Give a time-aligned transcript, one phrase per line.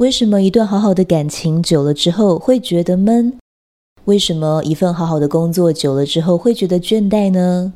[0.00, 3.36] 为什么一段好好的感情久了之后会觉得闷？
[4.06, 7.74] 为什么一份好好的工作久了之后会觉得倦怠呢？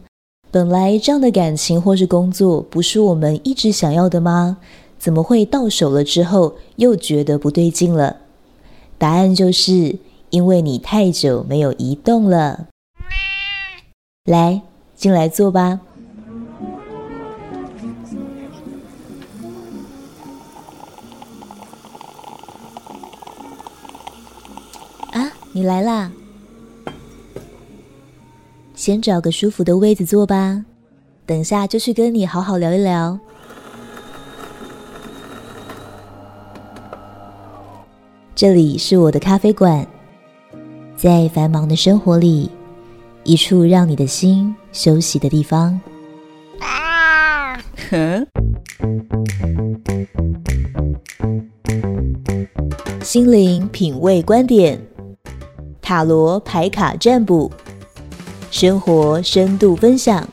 [0.50, 4.56] 本来这样的感情或是工作不是我们一直想要的吗？
[4.98, 8.16] 怎么会到手了之后又觉得不对劲了？
[8.96, 9.98] 答案就是
[10.30, 12.68] 因为你太久没有移动了。
[14.24, 14.62] 来，
[14.96, 15.80] 进来坐吧。
[25.56, 26.10] 你来啦！
[28.74, 30.64] 先找个舒服的位子坐吧，
[31.24, 33.16] 等下就去跟你好好聊一聊。
[38.34, 39.86] 这里是我的咖啡馆，
[40.96, 42.50] 在繁忙的生活里，
[43.22, 45.80] 一处让你的心休息的地方。
[46.58, 47.56] 啊！
[47.92, 48.26] 哼。
[53.04, 54.76] 心灵品味观点，
[55.84, 57.52] 塔罗牌卡占卜，
[58.50, 60.26] 生活深度分享。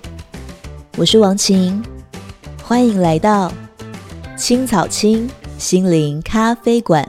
[0.95, 1.83] 我是王晴，
[2.63, 3.51] 欢迎来到
[4.37, 7.05] 青草青心灵咖啡馆。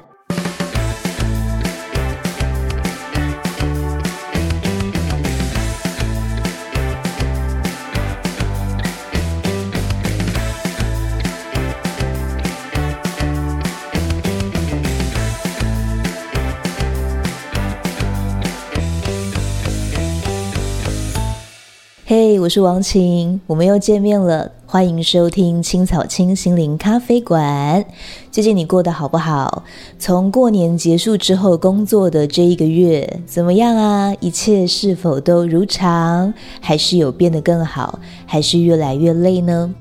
[22.42, 27.84] 我是王晴，我们又见面了，欢迎收听青草青心灵咖啡馆。
[28.32, 29.62] 最近你过得好不好？
[29.96, 34.12] 从过年结束之后工作的这一个月怎么样啊？
[34.18, 39.72] 一切是否都如常，还是有变得更好，还是越来越累呢？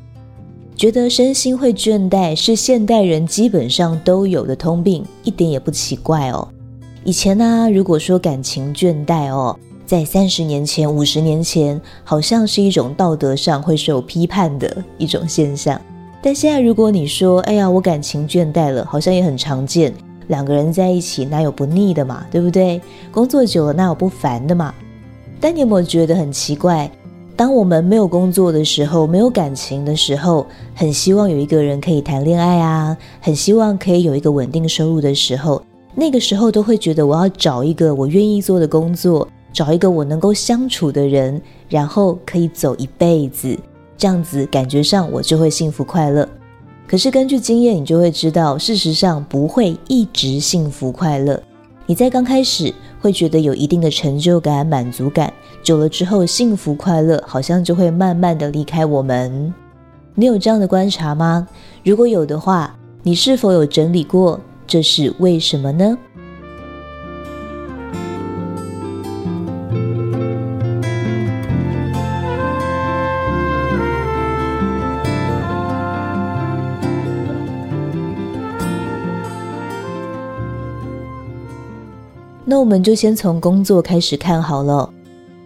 [0.76, 6.48] 觉得身心会倦怠是现代人基本上都有的通病，一点也不奇怪哦。
[7.04, 9.58] 以前呢、啊，如果说感情倦怠哦。
[9.92, 15.82] 在三十年前、五十年前，好像是一种道德上会受批判的一种现象。
[16.22, 19.94] 但现在，如果你说：“哎呀，我感情倦怠了”，好像也很常见。
[20.28, 22.26] 两个人在一起，哪有不腻的嘛？
[22.32, 22.80] 对不对？
[23.12, 24.74] 工作久了，哪有不烦的嘛？
[25.42, 26.90] 但你有没有觉得很奇怪？
[27.36, 35.62] 当我们没有工作的时候，没有感情的时候，很希望有一个人可以谈恋爱啊，很希望可以有一个稳定收入的时候，
[35.94, 39.28] 那个时候都会觉得我要找一个我愿意做的工作。
[39.54, 43.58] 找一个我能够相处的人，然后可以走一辈子，
[43.98, 46.28] 这样子感觉上我就会幸福快乐。
[46.88, 51.42] 可是根据经验，你就会知道，事实上不会一直幸福快乐。
[51.86, 59.54] 你在刚开始会觉得有一定的成就感、满足感，久了之后，幸福快乐好像就会慢慢的离开我们。
[60.16, 61.48] 你有这样的观察吗？
[61.84, 65.98] 如果有的话，你是否有整理过这是为什么呢？
[82.62, 84.88] 我们就先从工作开始看好了。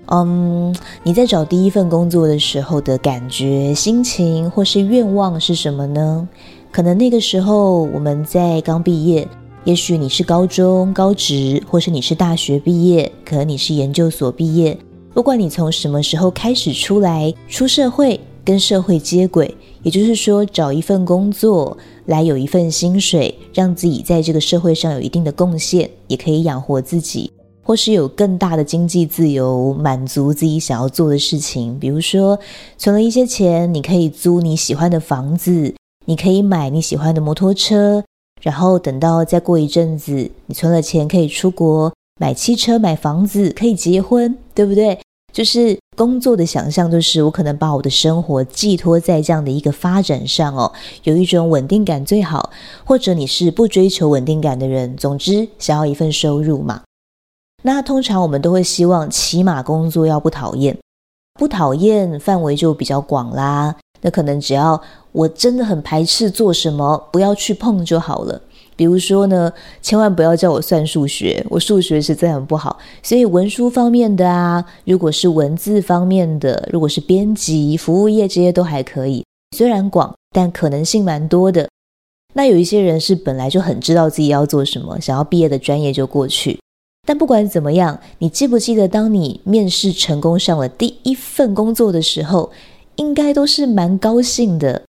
[0.08, 6.28] 嗯，你在找第一份工作的时候的感觉、心情或是愿望是什么呢？
[6.74, 9.26] 可能那个时候我们在刚毕业，
[9.64, 14.78] 也许你是高中、高职，或是你是大学毕业，可能你是研究所毕业。
[15.14, 19.56] 不管你从什么时候开始出来，出社会，跟社会接轨，
[19.86, 21.78] 也就是说找一份工作。
[22.08, 27.32] 来有一份薪水，让自己在这个社会上有一定的贡献，也可以养活自己，
[27.64, 31.80] 或是有更大的经济自由，满足自己想要做的事情。
[31.80, 32.38] 比如说，
[32.78, 35.74] 存了一些钱，你可以租你喜欢的房子，
[36.06, 38.04] 你可以买你喜欢的摩托车，
[38.40, 45.00] 然后等到再过一阵子，你存了钱可以出国买汽车、买房子，可以结婚，对不对？
[45.36, 50.72] 就是工作的想象，就是我可能把我的生活寄托在这样的一个发展上哦，
[51.04, 52.52] 有一种稳定感最好。
[52.86, 56.84] 或者你是不追求稳定感的人，总之想要一份收入嘛。
[57.64, 60.78] 那通常我们都会希望，起码工作要不讨厌，
[61.34, 63.76] 不讨厌范围就比较广啦。
[64.00, 64.82] 那可能只要
[65.12, 68.42] 我真的很排斥做什么，不要去碰就好了。
[68.76, 69.52] 比如说呢，
[69.82, 72.78] 千万不要叫我算数学，我数学实在很不好。
[73.02, 79.24] 所以文书方面的啊，如果是文字方面的，如果是编辑、服务业这些都还可以。
[79.56, 81.70] 虽然广，但可能性蛮多的。
[82.34, 86.60] 那有一些人是本来就很知道自己要做什么，想要毕业的专业就过去。
[87.08, 92.52] 但不管怎么样，你记不记得，当你面试成功上了第一份工作的时候，
[92.96, 94.82] 应该都是蛮高兴的。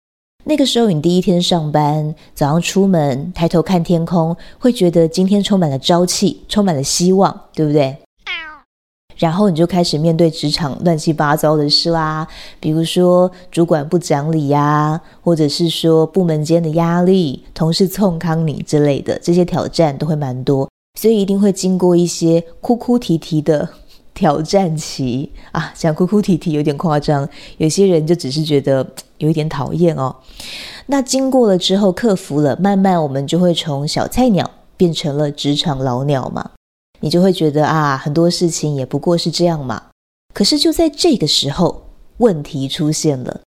[0.49, 7.97] 那个时候你第一天上班，早上出门抬头看天空，会觉得今天充满了朝气，充满了希望，对不对？
[9.17, 12.25] 然后你就开始面对职场乱七八糟的事啦，
[12.61, 23.69] 比如说主管不讲理呀，或者是说部门间的压力、同事冲康你之类的，这些挑战都会蛮多，所以一定会经过一些哭哭啼啼的
[24.17, 25.73] 挑战期啊。
[25.77, 27.29] 想哭哭啼啼有点夸张，
[27.59, 28.85] 有些人就只是觉得
[29.19, 30.17] 有一点讨厌哦。
[30.87, 36.51] 那经过了之后，克服了，慢慢我们就会从小菜鸟变成了职场老鸟嘛。
[37.01, 39.83] 你就会觉得啊，很多事情也不过是这样嘛。
[40.33, 41.85] 可是就在这个时候，
[42.17, 43.43] 问题出现了。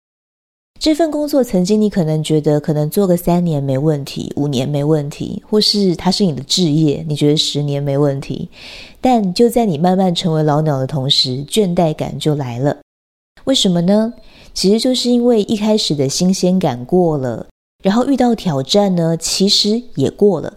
[0.79, 8.47] 这份工作曾经你可能觉得可能做个三年没问题，五年没问题，或是它是你的志业，你觉得十年没问题。
[9.01, 12.77] 但就在你慢慢成为老鸟的同时，倦怠感就来了。
[13.45, 14.13] 为什么呢？
[14.53, 17.47] 其实就是因为一开始的新鲜感过了，
[17.83, 20.53] 然后遇到挑战呢，其实也过了。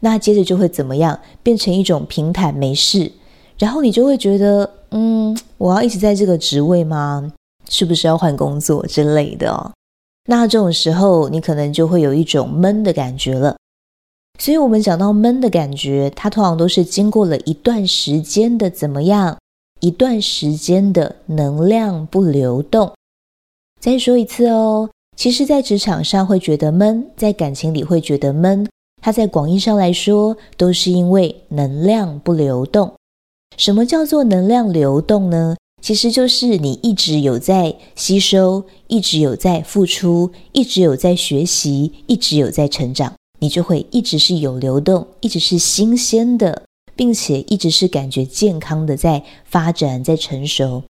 [0.00, 1.18] 那接着就会怎么样？
[1.42, 3.12] 变成一种平坦没事，
[3.58, 7.32] 然后你就会觉得，嗯，我要一直在这个职位吗？
[7.68, 9.72] 是不是要换工作之类的哦？
[10.26, 13.56] 那这种时候，你可能就会有一种闷的感觉了。
[14.38, 19.38] 所以，我们讲到闷的感觉，它通常都是经过了一段时间的怎么样？
[19.80, 22.92] 一段时间的能量不流动。
[23.80, 28.66] 再说一次哦，其实，在职场上会觉得闷，在感情里会觉得闷。
[29.02, 32.94] 它在广义上来说，都是因为能量不流动。
[33.58, 35.54] 什么叫做能量流动呢？
[35.84, 46.62] 其实就是你一直有在吸收，一直有在付出，一直有在学习，一直有在成长，你就会一直是有流动，一直是新鲜的，
[46.96, 50.82] 并且一直是感觉健康的在发展，在成熟。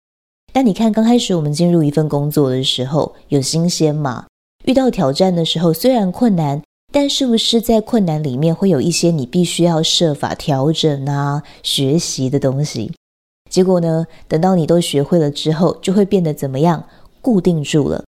[0.53, 4.25] 但你看，刚开始我们进入一份工作的时候，有新鲜嘛？
[4.63, 6.61] 遇到挑战的时候，虽然困难。
[6.93, 12.93] 但是不是在困难里面会有一些你必须要设法调整啊、学习的东西？
[13.49, 16.83] 结果呢，等到你都学会了之后，就会变得怎么样？
[17.21, 18.03] 固定住了，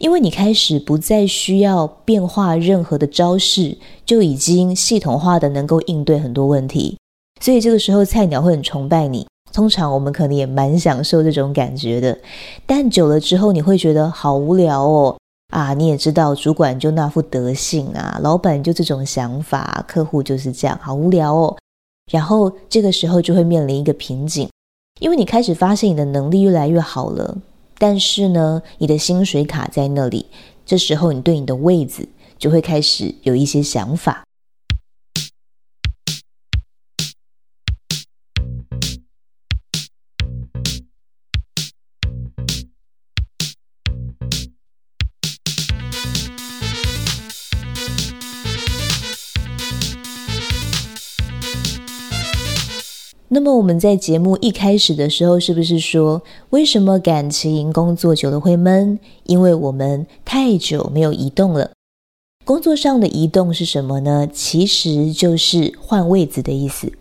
[0.00, 6.96] 因为你开始不再需要变化任何的招式，就已经系统化的能够应对很多问题。
[7.40, 9.26] 所以这个时候菜鸟会很崇拜你。
[9.52, 12.18] 通常我们可能也蛮享受这种感觉的，
[12.66, 15.16] 但久了之后你会觉得好无聊哦。
[15.52, 21.56] 啊，你也知道，主管就那副德性啊，老板就这种想法，客户就是这样，好无聊哦。
[22.10, 24.48] 然后这个时候就会面临一个瓶颈，
[25.04, 27.36] 因为你开始发现你的能力越来越好了，
[27.76, 30.24] 但是呢，你的薪水卡在那里，
[30.64, 32.08] 这时候你对你的位子
[32.38, 34.24] 就会开始有一些想法。
[53.28, 58.98] 那么我们在节目一开始的时候，是不是说，为什么感情工作久了会闷？
[59.24, 61.70] 因为我们太久没有移动了。
[62.44, 64.28] 工作上的移动是什么呢？
[64.30, 66.92] 其实就是换位子的意思。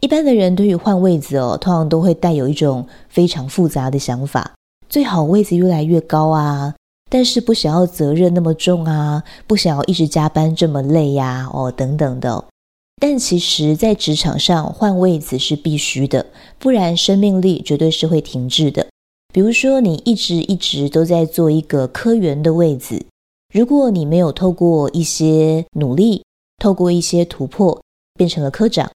[0.00, 4.52] 一般的人对于换位子哦，通常都会带有一种非常复杂的想法。
[4.88, 6.74] 最好位子越来越高啊，
[7.08, 12.44] 但是不想要责任那么重啊，不想要一直加班这么累呀，哦，等等的。
[12.98, 16.26] 但其实，在职场上换位子是必须的，
[16.58, 18.86] 不然生命力绝对是会停滞的。
[19.34, 23.04] 比如说，你一直一直都在做一个科员的位子，
[23.52, 26.24] 如果你没有透过一些努力，
[26.58, 27.78] 透过一些突破，
[28.14, 28.90] 变成了科长，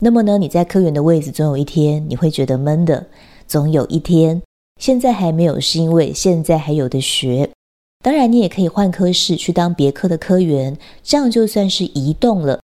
[0.00, 3.06] 那么呢，你在科员的位子总有一天你会觉得闷的。
[3.46, 4.42] 总有一天，
[4.78, 7.48] 现在还没有，是因为现在还有的学。
[8.02, 12.60] 当然，你也可以换科室去当别科的科员，这样就算是移动了。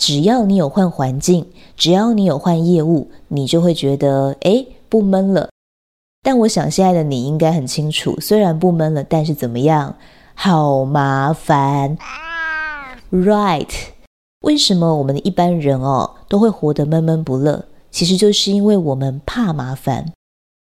[0.00, 5.50] 只要你有换环境，只要你有换业务，你就会觉得诶，不闷了。
[6.22, 9.94] 但我想现在的你应该很清楚，虽然不闷了，但是怎么样？
[10.34, 11.98] 好麻烦
[13.10, 13.68] ，right？
[14.40, 17.66] 为什么我们的一般人哦都会活得闷闷不乐？
[17.90, 20.14] 其实就是因为我们怕麻烦，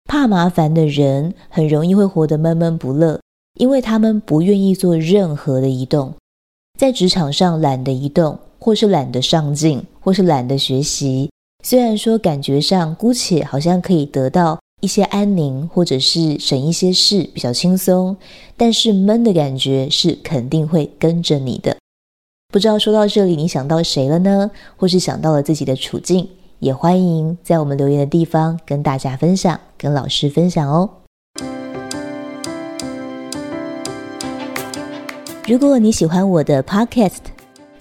[0.05, 3.19] 怕麻烦的人很容易会活得闷闷不乐，
[3.59, 6.13] 因为他们不愿意做任何的移动，
[6.79, 8.39] 在职场上懒得移动。
[8.65, 11.31] 或是懒得上进，或是懒得学习。
[11.63, 18.17] 虽然说感觉上姑且好像可以得到一些安宁，或者是省一些事，比较轻松，
[18.57, 21.77] 但是闷的感觉是肯定会跟着你的。
[22.51, 24.51] 不知道说到这里，你想到谁了呢？
[24.79, 26.27] 或是想到了自己的处境？
[26.61, 30.89] 也欢迎在我们留言的地方跟大家分享，跟老师分享哦。
[35.47, 37.34] 如果你喜欢我的 Podcast，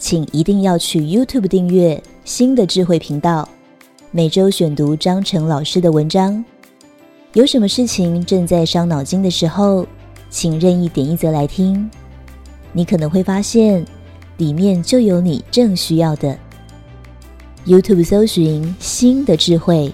[0.03, 3.47] 请一定要去 YouTube 订阅新的智慧频道，
[4.11, 6.43] 每周选读张成老师的文章。
[7.31, 9.87] 有什么事情正在伤脑筋的时候，
[10.29, 11.89] 请任意点一则来听，
[12.73, 13.85] 你可能会发现
[14.35, 16.37] 里面就有你正需要的。
[17.65, 19.89] YouTube 搜寻心的智慧，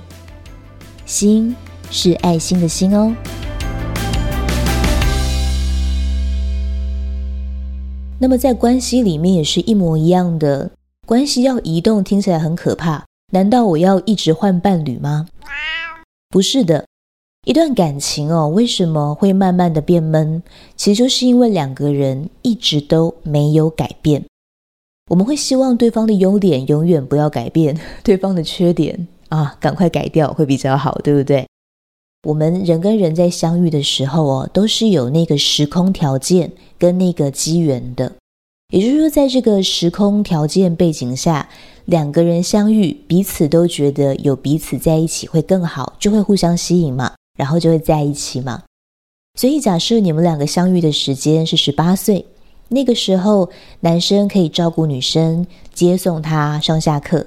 [1.06, 1.56] 心
[1.92, 3.16] 是爱心的心哦。
[8.22, 10.72] 那么在关系里面也是一模一样的，
[11.08, 15.28] 关系要移动听起来很可怕，难道我要一直换伴侣吗？
[16.30, 16.86] 不是的，
[17.46, 20.44] 一段感情哦，为什么会慢慢的变闷？
[20.76, 24.26] 其实就是因为两个人一直都没有改变。
[25.10, 31.48] 我们会希望对方的优点永远不要改变，对方的缺点啊，赶快改掉会比较好，对不对？
[32.24, 38.12] 我们人跟人在相遇的时候哦，都是有那个时空条件跟那个机缘的。
[38.74, 41.50] 也就是说，在这个时空条件背景下，
[41.86, 48.64] 两个人相遇，彼此都觉得有彼此在一起会更好，就会互相吸引嘛，然后就会在一起嘛。
[49.40, 52.26] 所以，假设你们两个相遇的时间是十八岁，
[52.68, 53.50] 那个时候，
[53.80, 57.26] 男生可以照顾女生，接送她上下课。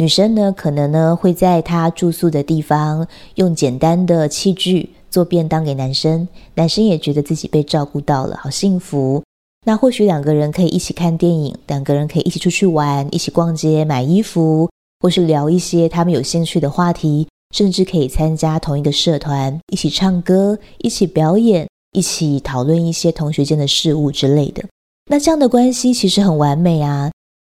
[0.00, 9.22] 女生呢，可能呢会在她住宿的地方用简单的器具做便当给男生，男生也觉得自己被照顾到了，好幸福。
[9.66, 24.64] 那或许两个人可以一起看电影，两个人可以一起出去玩，一起逛街买衣服，或是聊一些他们有兴趣的话题，甚至可以参加同一个社团，一起唱歌，一起表演，一起讨论一些同学间的事物之类的。
[25.10, 27.10] 那这样的关系其实很完美啊。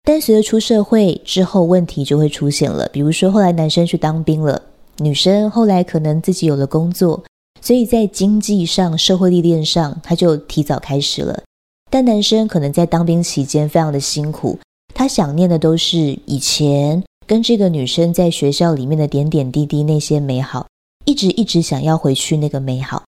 [0.09, 2.89] 但随着出社会之后，问题就会出现了。
[2.91, 4.63] 比如说，后来男生去当兵了，
[5.01, 7.23] 女生后来可能自己有了工作，
[7.61, 11.43] 所以在经济上、社会历练上，他就提早开始了。
[11.91, 14.59] 但男生可能在当兵期间非常的辛苦，
[14.95, 20.67] 他想念的都是以前跟这个女生在学校里面的点点滴滴那些美好，
[21.05, 23.03] 一直一直想要回去那个美好。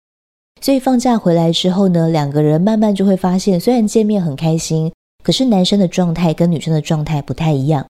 [0.61, 4.91] 所以放假回来之后呢，两个人慢慢就会发现，虽然见面很开心。
[5.27, 7.85] 可是男生的状态跟女生的状态不太一样，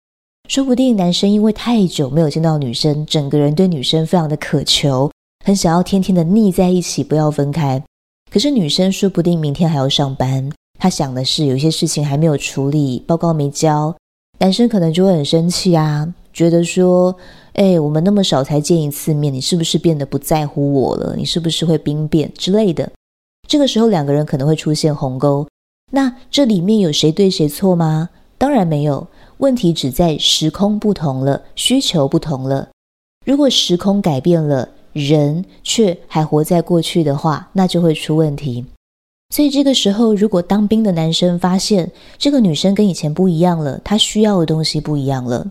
[0.48, 5.12] 说不定男生因为太久没有见到女生，整个人对女生非常的渴求，
[5.44, 7.84] 很想要天天的腻在一起，不要分开。
[8.32, 13.94] 可是女生说不定明天还要上班，她想的是有些事情还没有处理，报告没交，
[14.38, 17.14] 男生可能就会很生气啊，觉得说，
[17.52, 21.14] 哎，我们那么少才见一次面，你是不是变得不在乎我了？
[21.14, 22.90] 你是不是会兵变之类的？
[23.46, 25.46] 这个时候两个人可能会出现鸿沟。
[25.92, 28.10] 那这里面有谁对谁错吗？
[28.38, 29.06] 当然没有，
[29.38, 32.68] 问题只在时空不同了，需求不同了。
[33.24, 38.66] 如果时空改变了，人却还活在过去的话，那就会出问题。
[39.34, 45.46] 所以这个时候，如果当兵的男生发现这个女生跟以前不一样了，他需要的东西不一样了；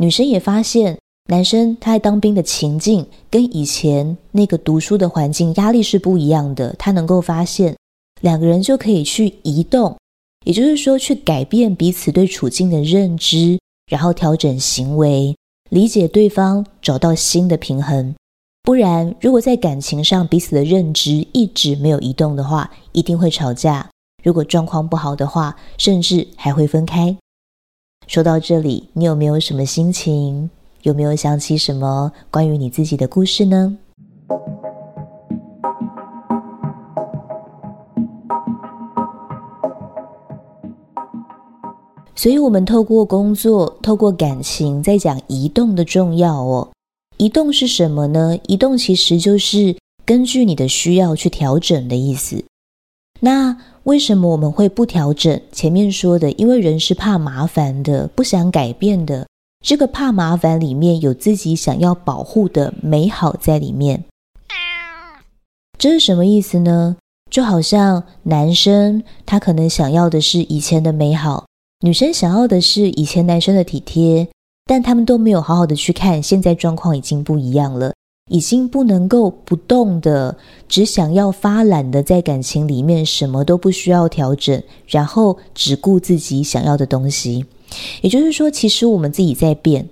[0.00, 7.74] 女生也发现男生他在当兵的情境跟以前那个读书的环境压力是不一样的，他能够发现。
[8.20, 9.96] 两个人就可以去移动，
[10.44, 13.58] 也就是说，去改变彼此对处境的认知，
[13.90, 15.36] 然后调整行为，
[15.70, 18.14] 理解对方，找到新的平衡。
[18.62, 23.88] 不然，如果在感情上彼此的认知一直没有移动的话，一定会吵架。
[24.22, 27.16] 如果状况不好的话，甚至还会分开。
[28.06, 30.50] 说到这里，你有没有什么心情？
[30.82, 33.78] 有没有想起什么关于你自己的故事呢？
[42.18, 46.68] 所以，我们透过工作，透过感情，在讲移动的重要哦。
[47.16, 48.36] 移动是什么呢？
[48.48, 52.44] 移动其实就是根据你的需要去调整的意思。
[53.20, 55.40] 那为什么我们会不调整？
[55.52, 59.24] 前面说的，因为人是怕麻烦的，不想改变的。
[59.64, 64.02] 这个怕麻烦里面有自己想要保护的美好在里面。
[65.78, 66.96] 这是什么意思呢？
[67.30, 71.44] 就好像男生他可能想要的是以前的美好。
[71.80, 74.26] 女生想要的是以前男生的体贴，
[74.66, 77.94] 但他们都没有好好的去看，现在状况已经不一样了，
[78.28, 80.36] 已经不能够不动的，
[80.68, 87.44] 只想要发懒的在感情里面什么都不需要调整，然后只顾自己想要的东西。
[88.00, 89.88] 也就是说，其实我们自己在变，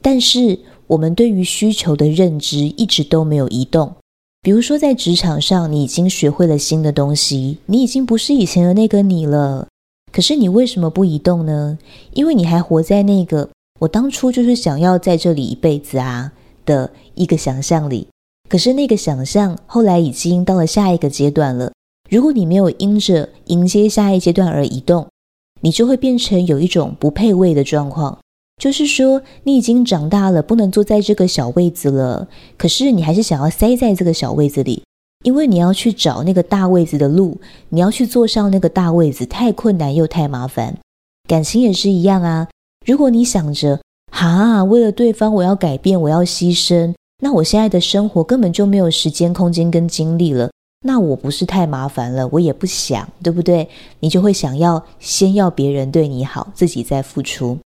[0.00, 3.94] 但是我们对于需求的认知一直都没有移动。
[4.40, 9.68] 比如说在职场上，你已经学会了新的东西，你已经不是以前的那个你了。
[10.16, 11.76] 可是你为什么不移动呢？
[12.14, 16.32] 因为你还活在那个我当初就是想要在这里一辈子啊
[16.64, 18.08] 的一个想象里。
[18.48, 21.70] 可是那个想象后来已经到了下一个阶段了，
[22.08, 25.06] 如果你没有因着迎接下一阶段而移动，
[25.60, 28.18] 你就会变成有一种不配位的状况。
[28.56, 34.82] 就是说，你已经长大了，不能坐在这个小位子了，可是你还是想要塞在这个小位子里，
[35.26, 37.36] 因为你要去找那个大位子的路，
[37.70, 40.78] 你要去坐上那个大位子，太困难又太麻烦。
[41.26, 42.46] 感情也是一样啊，
[42.86, 43.80] 如果你想着，
[44.12, 50.48] 哈，为了对方我要改变，我要牺牲，那我现在的生活根本就没有时间、空间跟精力了。
[50.84, 53.68] 那我不是太麻烦了，我也不想，对不对？
[53.98, 57.58] 你就会想要先要别人对你好，自己再付出。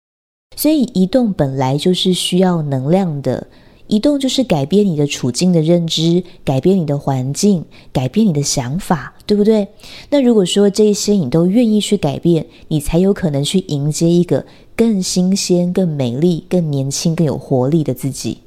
[0.55, 3.47] 所以移动本来就是需要能量的，
[3.89, 9.67] 移动就是改变你的处境的认知，改变你的环境，改变你的想法，对不对？
[10.11, 18.37] 那如果说这些你都愿意去改变，你才有可能去迎接一个更新鲜、更美丽、更年轻、更有活力的自己。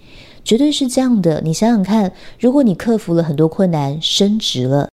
[0.44, 4.88] 绝对是这样的，你想想看，如果你克服了很多困难，升职了，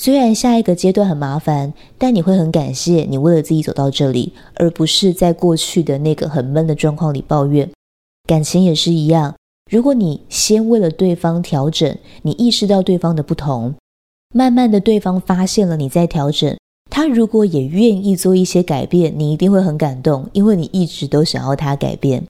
[0.00, 7.70] 虽然下一个阶段很麻烦，但你会很感谢你为了自己走到这里，而不是在过去的那个很闷的状况里抱怨。
[8.26, 9.34] 感情也是一样，
[9.72, 13.74] 如果你先为了对方调整，你意识到对方的不同，
[14.34, 16.54] 慢慢的对方发现了你在调整，
[16.90, 22.22] 他如果也愿意做一些改变，你一定会很感动，因为你一直都想要他改变。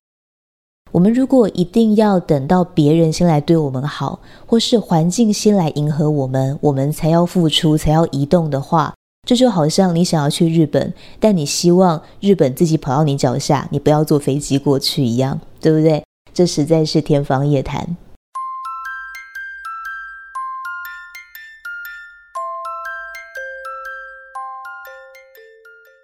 [0.92, 8.94] 我们如果一定要等到别人先来对我们好，或是环境先来迎合我们，我们才要付出，才要移动的话，
[9.26, 16.04] 这就好像你想要去日本，但你希望日本自己跑到你脚下，你不要坐飞机过去一样，对不对？
[16.34, 17.96] 这实在是天方夜谭。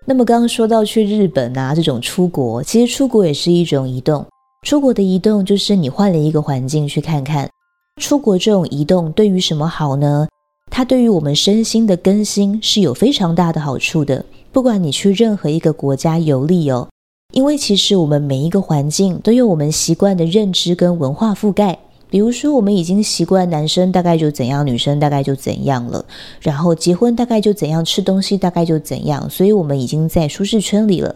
[0.05, 4.25] 那么刚刚说到去日本啊，这种出国，其实出国也是一种移动。
[4.67, 7.49] 出国的移动就是你换了一个环境去看看。
[8.01, 10.27] 出国这种移动对于什么好呢？
[10.71, 14.25] 它对于我们身心的更新是有非常大的好处的。
[14.51, 16.89] 不管你去任何一个国家游历哦，
[17.35, 21.79] 因为其实我们每一个环境都有我们习惯的认知跟文化覆盖。
[22.11, 26.03] 比如说，我们已经习惯男生大概就怎样，女生大概就怎样了，
[26.41, 31.15] 然后结婚大概就怎样，吃东西大概就怎样，所以我们已经在舒适圈里了。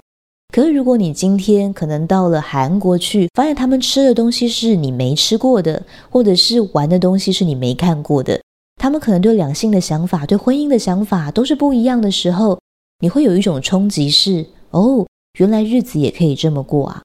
[0.52, 8.38] 可是，如果你今天可能到了韩国去，发现他们吃的东西是你没吃过的，或者是玩的东西是你没看过的，
[8.76, 12.60] 他们可能对两性的想法、对婚姻的想法都是不一样的时候，
[13.00, 15.06] 你会有一种冲击是：哦，
[15.38, 17.02] 原来日子也可以这么过啊！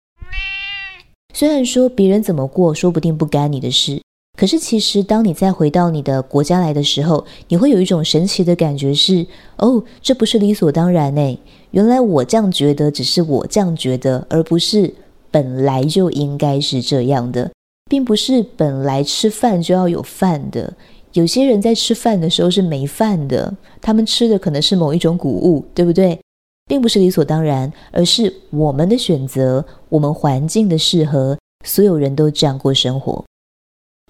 [1.33, 4.01] 虽然说别人怎么过，说不定不干你的事。
[4.37, 11.39] 可是，其实当你再回到你的国家来的时候，你会有一种神奇的感觉是：哦，这不是理所当然诶。
[11.71, 14.93] 原来我这样觉得，只是我这样觉得，而不是
[15.31, 17.49] 本来就应该是这样的，
[17.89, 20.73] 并不是本来吃饭就要有饭的。
[21.13, 26.19] 有些人在吃饭的时候是没饭的，他们吃的可能是某一种谷物，对不对？
[26.67, 33.23] 并不是理所当然，而是我们的选择，我们环境的适合，所有人都这样过生活。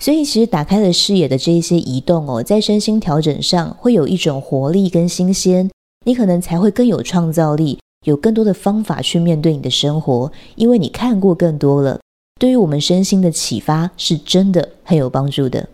[0.01, 5.69] 所以，其实打开了视野的这一些移动哦，在身心调整上会有一种活力跟新鲜，
[6.05, 11.99] 你可能才会更有创造力，有更多的方法去面对你的生活，因为你看过更多了。
[12.39, 15.67] 对于我们身心的启发，是真的很有帮助的。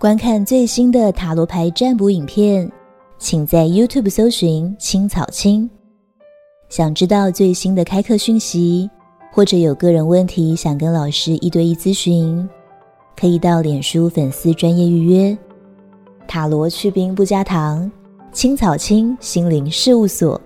[0.00, 2.70] 观看最新的塔罗牌占卜影片，
[3.18, 5.68] 请在 YouTube 搜寻“青草青”。
[6.70, 8.88] 想知道最新的开课讯息，
[9.32, 12.48] 或者有个人问题想跟老师一对一咨询，
[13.18, 15.36] 可以到脸书粉丝专业预约。
[16.28, 17.90] 塔罗去冰不加糖，
[18.32, 20.40] 青草青心灵事务所。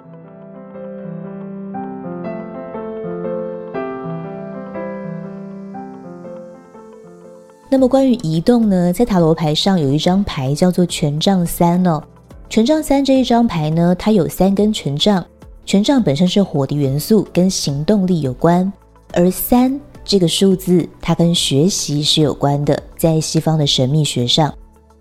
[7.83, 12.01] 么关于移动呢，在塔罗牌上有一张牌叫做权杖三哦。
[12.49, 15.25] 权杖三这一张牌呢，它有三根权杖。
[15.67, 18.73] 权杖本身是火的元素，跟行动力有关，
[19.15, 24.55] 而三这个数字，它跟学习是有关的，在西方的神秘学上，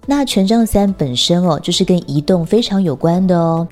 [0.08, 3.68] 那权杖三本身哦，就是跟移动非常有关的哦。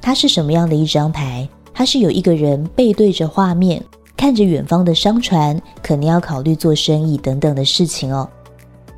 [0.00, 1.46] 它是什么样的一张牌？
[1.74, 3.84] 它是有一个人背对着画面，
[4.16, 8.26] 看着远方的商船，可能要考虑做生意等等的事情哦。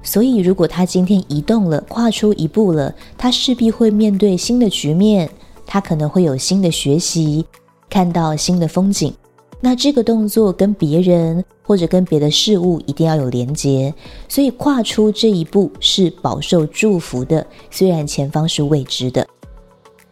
[0.07, 5.29] 所以，如果他今天移动了，跨出一步了，他势必会面对新的局面。
[5.67, 7.45] 他可能会有新的学习，
[7.91, 9.13] 看到新的风景。
[9.61, 13.93] 那这个动作跟别人或者跟别的事物一定要有连接，
[14.29, 19.27] 所以跨出这一步是饱受祝福的，虽然前方是未知的。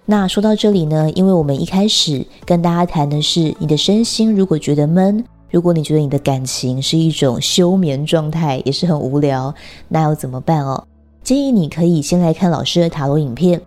[0.06, 9.54] 那说到这里呢，因为我们一开始跟大家谈的是你的身心，如果觉得闷，如果你觉得你的感情是一种休眠状态，也是很无聊，
[9.86, 10.84] 那要怎么办哦？
[11.22, 13.60] 建议你可以先来看老师的塔罗影片。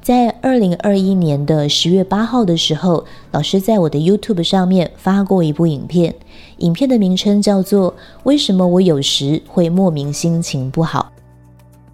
[0.00, 6.14] 在二零二一年的十月八号的时候，老师在我的 YouTube 上面发过一部影片，
[6.56, 11.12] 影片的名称叫做《为什么我有时会莫名心情不好》。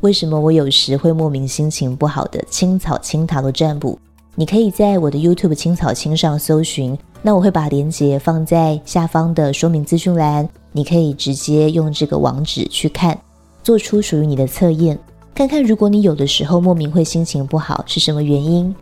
[0.02, 3.98] 为什么我有时会莫名心情不好的青草青塔罗占卜？
[4.36, 13.16] 你可以在我的 YouTube 青草青上搜寻，那我会把链接放在下方的说明资讯栏，你可以直接用这个网址去看，
[13.62, 14.98] 做出属于你的测验。
[15.32, 18.74] 看看，如果你有的时候莫名会心情不好，是什么原因？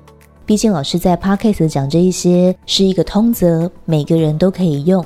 [0.47, 5.05] 毕竟老师在 Podcast 讲这一些是一个通则，每个人都可以用。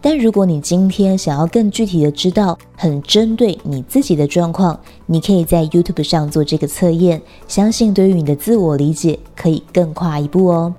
[0.00, 10.72] 但如果你今天想要更具体的知道，很针对你自己的状况，你可以在 YouTube 上做这个测验，相信对于你的自我理解可以更跨一步哦。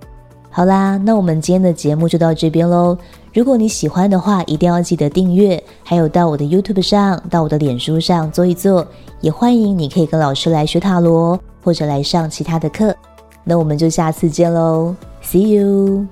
[0.49, 2.97] 好啦，那我们今天的节目就到这边喽。
[3.33, 8.85] 如果你喜欢的话，一定要记得订阅，还有到我的 YouTube 上，到我的脸书上做一做。
[9.21, 12.95] 也欢迎你可以跟老师来学塔罗，或者来上其他的课。
[13.43, 16.07] 那我们就下次见喽，See you。